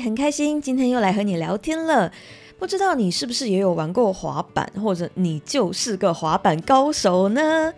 [0.00, 2.10] 很开心今天又来和你聊天了。
[2.58, 7.72] 不知道你是不是也有玩过滑板，或者你就是个滑板高手呢？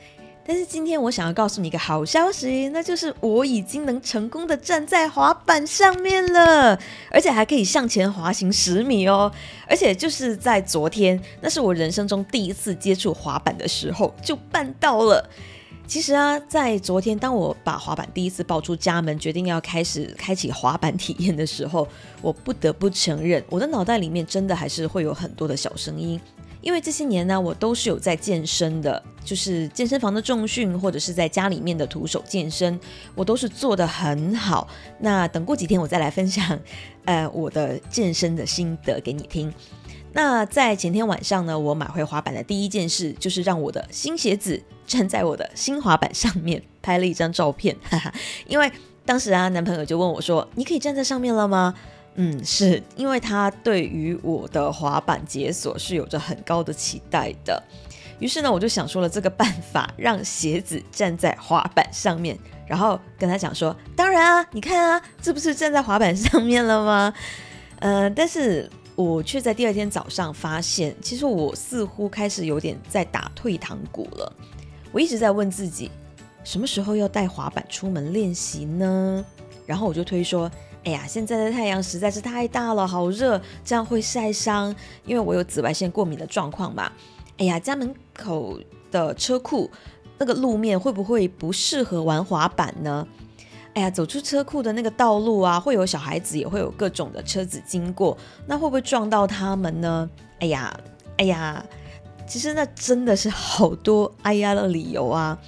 [0.48, 6.78] 但是今天我想要告诉你一个好消息，那就是我已经能成功的站在滑板上面了，
[7.10, 9.32] 而且还可以向前滑行十米哦。
[9.68, 15.28] 而且就是在昨天，那是我人生中第一次接触滑板的时候，就办到了。
[15.86, 21.86] 其实啊，在昨天，当我把滑板第一次抱出家门，决定要开始开启滑板体验的时候，
[22.20, 26.20] 我不得不承认，我的脑袋里面真的还是会有很多的小声音。
[26.60, 32.78] 因为这些年呢，我都是有在健身的，就是健身房的重训，或者是在家里面的徒手健身，
[33.14, 34.66] 我都是做的很好。
[34.98, 36.58] 那等过几天，我再来分享，
[37.04, 39.52] 呃，我的健身的心得给你听。
[40.12, 48.12] 那在前天晚上呢，我买回滑板的第一件事，就是让我的新鞋子站在我的新滑板上面，拍了一张照片，哈哈。
[48.46, 48.70] 因为
[49.04, 51.74] 当时啊，男朋友就问我说：“你可以站在上面了吗？”
[52.18, 57.62] 嗯，是因为他对于我的滑板解锁是有着很高的期待的，
[58.18, 67.12] 于是呢，我就想出了这个办法，让鞋子站在滑板上面，然后跟他讲说：“当然啊，你看啊，这不是站在滑板上面了吗？”
[67.80, 74.32] 呃，但是我却在第二天早上发现，其实我似乎开始有点在打退堂鼓了。
[74.96, 75.90] 我一直在问自己，
[76.42, 79.22] 什么时候要带滑板出门练习呢？
[79.66, 80.50] 然后我就推说。
[80.84, 84.74] 哎呀，现在的太阳实在是太大了，好热，这样会晒伤。
[85.04, 86.90] 因为我有紫外线过敏的状况嘛。
[87.36, 88.58] 哎呀，家门口
[88.90, 89.70] 的车库
[90.16, 93.06] 那个路面会不会不适合玩滑板呢？
[93.74, 98.16] 哎呀，走出车库的那个道路啊，会有小孩子，也会有各种的车子经过，
[98.46, 100.08] 那会不会撞到他们呢？
[100.38, 100.74] 哎呀，
[101.18, 101.62] 哎呀，
[102.26, 105.38] 其实那真的是好多哎呀的理由啊。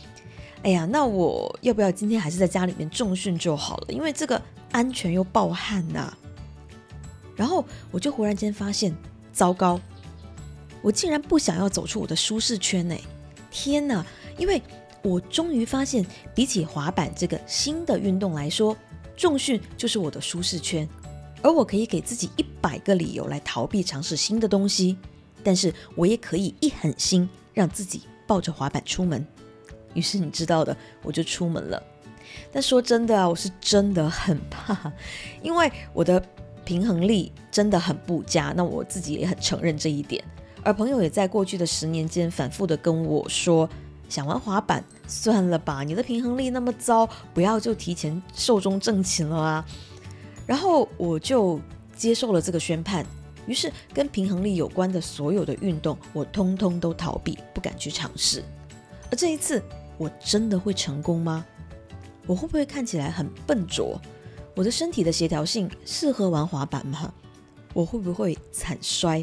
[0.63, 3.87] 哎呀，那我要不要今天还是在家里面重训就好了？
[3.89, 4.41] 因为这个。
[4.71, 6.13] 安全又暴汗呐，
[7.35, 8.95] 然后我就忽然间发现，
[9.33, 9.81] 糟糕，
[10.83, 12.95] 我竟然不想要走出我的舒适圈呢！
[13.51, 14.05] 天哪，
[14.37, 14.61] 因为
[15.03, 18.77] 我终于发现，比起滑板这个新的运动来说，
[19.17, 20.87] 重训就是我的舒适圈，
[21.41, 24.99] 而我可以给自己一百个理由来逃避尝试新的东西，
[25.43, 29.27] 但是我也可以一狠心让自己抱着滑板出门。
[29.95, 31.83] 于是你知道的，我就出门了。
[32.53, 34.93] 但说真的啊，我是真的很怕，
[35.43, 36.23] 因为我的
[36.65, 38.53] 平衡力真的很不佳。
[38.55, 40.23] 那我自己也很承认这一点，
[40.63, 43.69] 而朋友也在过去的十年间反复的跟我说，
[44.09, 49.67] 想玩滑板算了吧，你的平衡力那么糟，不要就提前寿终正寝了啊。
[50.47, 51.59] 然后我就
[51.97, 53.05] 接受了这个宣判，
[53.49, 58.45] 于是跟平衡力有关的所有的运动，我通通都逃避，不敢去尝试。
[59.11, 59.61] 而这一次，
[59.97, 61.45] 我真的会成功吗？
[62.27, 63.99] 我会不会看起来很笨拙？
[64.55, 67.13] 我的身体的协调性适合玩滑板吗？
[67.73, 69.19] 我会不会惨摔？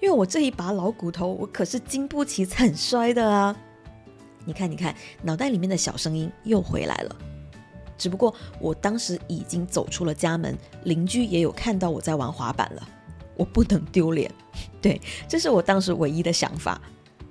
[0.00, 3.56] 因为我这一把老骨头，我可是经不起惨摔的啊！
[4.44, 7.16] 你看，你看，脑袋里面的小声音又回来了。
[7.96, 12.88] 只不过我当时已经走出了家门，邻居也有看到我在玩滑板了。
[13.36, 14.30] 我不能丢脸，
[14.80, 16.80] 对，这是我当时唯一的想法。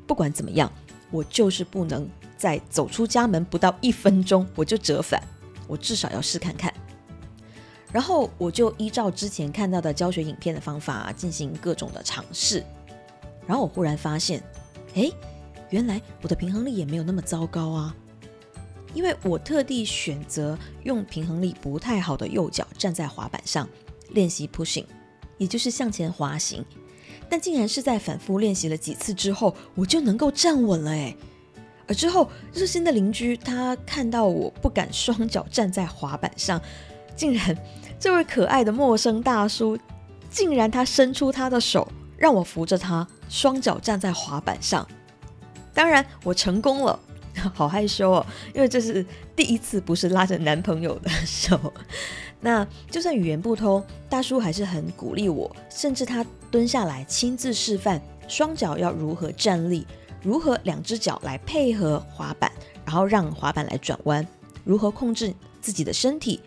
[0.05, 0.71] 不管怎么样，
[1.11, 2.09] 我就是不能。
[2.35, 5.23] 在走出家门不到一分钟，我就折返，
[5.65, 6.73] 我至少要试看看。
[7.89, 12.61] 然后我就依照之前看到的教学影片的方法进行各种的尝试。
[13.47, 14.43] 然后我忽然发现，
[14.93, 15.09] 哎，
[15.69, 17.95] 原来我的平衡力也没有那么糟糕啊！
[18.93, 23.69] 因为我特地选择用平衡力不太好的右脚站在滑板上
[24.09, 24.85] 练习 pushing，
[25.37, 26.63] 也就是向前滑行。
[27.29, 31.15] 但竟然是在反复练习了几次之后，我就能够站稳了，哎。
[31.87, 36.61] 而之后，热心的邻居他看到我不敢双脚站在滑板上，
[37.15, 37.57] 竟然
[37.99, 39.77] 这位可爱的陌生大叔，
[40.29, 44.87] 竟然他伸出他的手让我扶着他双脚站在滑板上。
[45.73, 46.97] 当然，我成功了，
[47.53, 49.05] 好害羞哦，因为这是
[49.35, 51.73] 第一次不是拉着男朋友的手。
[52.43, 59.87] 那就算语言不通，大叔还是很鼓励我，甚至他蹲下来亲自示范双脚要如何站立。
[60.21, 62.51] 如何两只脚来配合滑板，
[62.85, 64.25] 然后让滑板来转弯？
[64.63, 66.39] 如何控制自己的身体？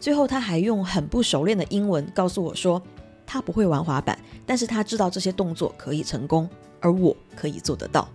[0.00, 2.82] 最后他还用很不熟练的英文告诉我说，
[3.26, 6.48] 他不会玩滑板，但是他知道这些动作可以成功，
[6.80, 8.08] 而我可以做得到。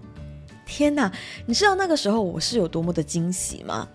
[0.65, 1.11] 天哪，
[1.45, 3.87] 你知道那个时候我是有多么的惊喜吗？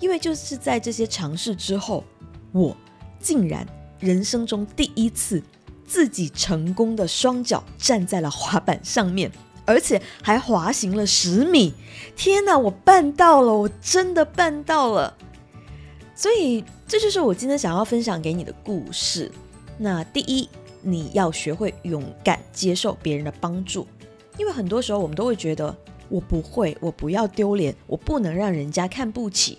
[0.00, 2.04] 因为就是在这些尝试之后，
[2.52, 2.76] 我
[3.20, 3.66] 竟然
[4.00, 5.42] 人生中第一次
[5.86, 9.30] 自己成功的双脚站在了滑板上面。
[9.64, 11.74] 而且还滑行了十米，
[12.16, 12.56] 天哪！
[12.56, 15.14] 我办到了，我真的办到了。
[16.14, 19.30] 所以这就是我今天想要分享给你的故事。
[19.76, 20.48] 那第一，
[20.80, 23.86] 你要学会勇敢接受别人的帮助，
[24.38, 25.76] 因为很多时候我们都会觉得
[26.08, 29.58] 我不会，我不要丢脸，我不能让人家看不起，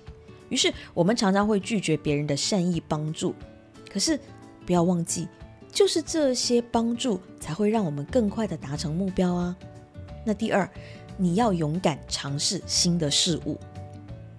[0.49, 3.33] 于是我们常常会拒绝别人的善意帮助。
[3.91, 4.19] 可是
[4.65, 5.27] 不要忘记，
[5.71, 9.55] 就是这些帮助才会让我们更快的达成目标啊。
[10.25, 10.69] 那第二，
[11.17, 13.57] 你要勇敢尝试新的事物。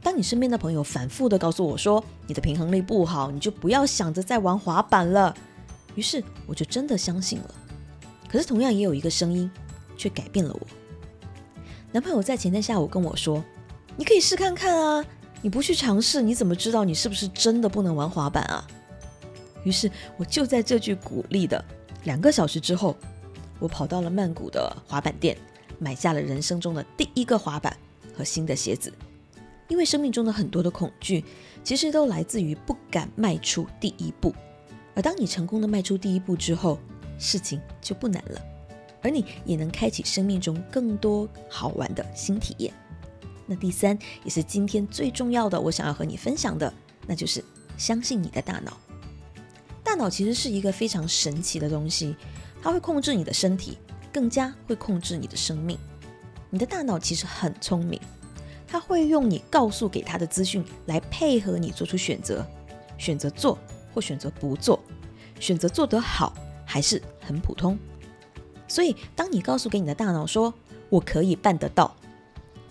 [0.03, 5.35] 当你身边的朋友反复的告诉我说你的平衡力不好，你就不要想着再玩滑板了。
[5.95, 7.55] 于是我就真的相信了。
[8.29, 9.51] 可是同样也有一个声音，
[9.97, 10.61] 却改变了我。
[11.93, 13.43] 男朋友在前天下午跟我说
[13.99, 15.05] ：“你可以试看看啊，
[15.43, 18.67] 你不去尝试，你怎么知道你是不是真的不能玩滑板啊？”
[19.65, 21.63] 于是我就在这句鼓励的
[22.05, 22.97] 两个小时之后，
[23.59, 25.37] 我跑到了曼谷的滑板店，
[25.79, 27.77] 买下了人生中的第一个滑板
[28.17, 28.93] 和新的鞋子。
[29.69, 31.25] 因为生命中的很多的恐惧，
[31.63, 34.35] 其实都来自于不敢迈出第一步。
[34.95, 36.79] 而当你成功的迈出第一步之后，
[37.19, 38.43] 事情就不难了，
[39.01, 42.75] 而你也能开启生命中更多好玩的新体验。
[43.51, 46.73] 那第三也是今天最重要的，我想要和你分享的，
[47.09, 47.45] 那就是
[47.77, 48.79] 相信你的大脑。
[49.83, 52.15] 大脑其实是一个非常神奇的东西，
[52.63, 53.77] 它会控制你的身体，
[54.13, 55.77] 更加会控制你的生命。
[56.49, 58.01] 你的大脑其实很聪明，
[58.69, 62.47] 它会用你告诉给它的资讯来配合你做出选择，
[62.97, 63.59] 选择做。
[63.93, 64.79] 或选择不做，
[65.41, 66.33] 选择做得好
[66.65, 67.77] 还是很普通。
[68.69, 70.55] 所以，当你告诉给你的大脑说
[70.89, 71.93] “我可以办得到”，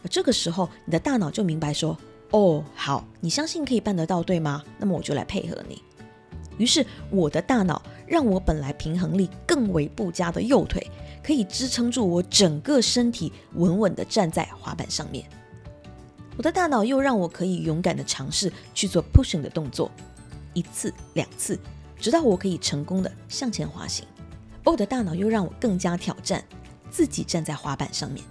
[0.08, 1.98] 这个时候你的大脑就明白说
[2.32, 4.64] ：“哦，好，你相信可以办得到，对吗？
[4.78, 5.82] 那么我就来配合你。”
[6.58, 10.86] 于是，我的大脑让我本来平衡力更为不佳的右腿，
[11.24, 15.26] 可以支撑住我整个身体稳稳地站在滑板上面。
[16.36, 19.90] 我的大脑又让我可以勇敢地尝试去做 pushing 的动作。
[20.54, 21.58] 一次两次，
[21.98, 24.06] 直到我可以成功的向前滑行。
[24.66, 26.44] 而我的大脑又让我更加挑战，
[26.92, 28.26] 自己站在滑板上面，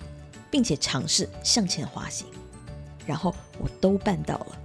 [0.51, 2.27] 并且尝试向前滑行，
[3.07, 4.59] 然后我都办到了。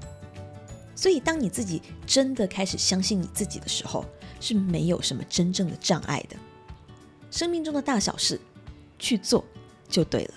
[0.95, 4.05] 所以，当你自己真的开始相信你自己的时候，
[4.39, 6.37] 是没有什么真正的障碍的。
[7.31, 8.39] 生命中的大小事，
[8.99, 9.43] 去做
[9.89, 10.33] 就对了。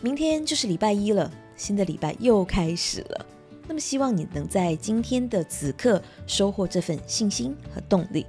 [0.00, 3.26] 明天就是礼拜一了，新的礼拜又开始了。
[3.68, 8.26] 那么，希望你能在今天的此刻收获这份信心和动力，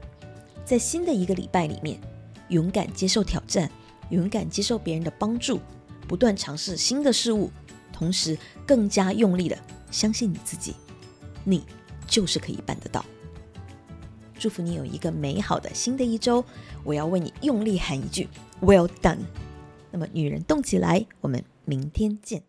[0.64, 2.00] 在新的一个礼拜里面，
[2.50, 3.70] 勇敢接受挑战，
[4.10, 5.60] 勇敢接受别人的帮助，
[6.08, 7.50] 不断尝试新的事物，
[7.92, 9.58] 同时更加用力的
[9.92, 10.76] 相信你自己，
[11.44, 11.64] 你
[12.08, 13.04] 就是可以办得到。
[14.38, 16.44] 祝福你有一个美好的新的一周，
[16.84, 18.28] 我要为你用力喊一句
[18.62, 19.20] “Well done”。
[19.90, 22.44] 那么，女人动起来，我们明天见。